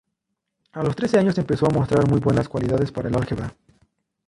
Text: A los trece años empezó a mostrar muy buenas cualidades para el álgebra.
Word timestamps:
A 0.71 0.81
los 0.81 0.95
trece 0.95 1.19
años 1.19 1.37
empezó 1.37 1.67
a 1.67 1.69
mostrar 1.69 2.09
muy 2.09 2.19
buenas 2.19 2.49
cualidades 2.49 2.91
para 2.91 3.09
el 3.09 3.15
álgebra. 3.15 3.53